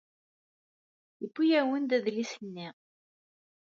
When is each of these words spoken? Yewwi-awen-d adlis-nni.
Yewwi-awen-d 1.21 1.91
adlis-nni. 1.97 2.67